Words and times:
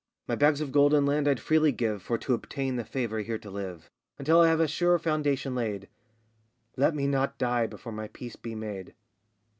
My 0.27 0.33
bags 0.33 0.61
of 0.61 0.71
gold 0.71 0.95
and 0.95 1.05
land 1.05 1.27
I'd 1.27 1.39
freely 1.39 1.71
give, 1.71 2.01
For 2.01 2.17
to 2.17 2.33
obtain 2.33 2.75
the 2.75 2.83
favour 2.83 3.19
here 3.19 3.37
to 3.37 3.51
live, 3.51 3.91
Until 4.17 4.41
I 4.41 4.47
have 4.47 4.59
a 4.59 4.67
sure 4.67 4.97
foundation 4.97 5.53
laid. 5.53 5.89
Let 6.75 6.95
me 6.95 7.05
not 7.05 7.37
die 7.37 7.67
before 7.67 7.91
my 7.91 8.07
peace 8.07 8.35
be 8.35 8.55
made! 8.55 8.95